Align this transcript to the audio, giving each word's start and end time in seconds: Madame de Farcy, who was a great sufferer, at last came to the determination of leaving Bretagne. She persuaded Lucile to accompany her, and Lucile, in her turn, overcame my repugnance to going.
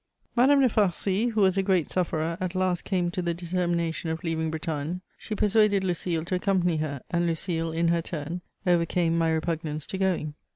Madame 0.35 0.61
de 0.61 0.67
Farcy, 0.67 1.29
who 1.33 1.41
was 1.41 1.59
a 1.59 1.61
great 1.61 1.87
sufferer, 1.87 2.35
at 2.41 2.55
last 2.55 2.83
came 2.85 3.11
to 3.11 3.21
the 3.21 3.35
determination 3.35 4.09
of 4.09 4.23
leaving 4.23 4.49
Bretagne. 4.49 4.95
She 5.15 5.35
persuaded 5.35 5.83
Lucile 5.83 6.25
to 6.25 6.33
accompany 6.33 6.77
her, 6.77 7.03
and 7.11 7.27
Lucile, 7.27 7.71
in 7.71 7.89
her 7.89 8.01
turn, 8.01 8.41
overcame 8.65 9.15
my 9.15 9.29
repugnance 9.29 9.85
to 9.85 9.99
going. 9.99 10.33